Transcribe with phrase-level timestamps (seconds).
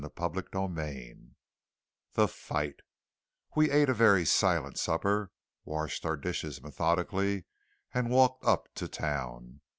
[0.17, 1.29] CHAPTER XXX
[2.13, 2.79] THE FIGHT
[3.55, 5.29] We ate a very silent supper,
[5.63, 7.43] washed our dishes methodically,
[7.93, 9.61] and walked up to town.